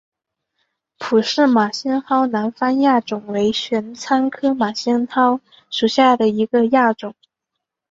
[0.97, 5.39] 普氏马先蒿南方亚种为玄参科马先蒿
[5.69, 7.13] 属下的一个亚种。